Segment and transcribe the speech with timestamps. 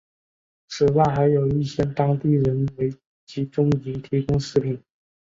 [0.67, 2.91] 此外还有一些当地人为
[3.27, 4.81] 集中营提供食品。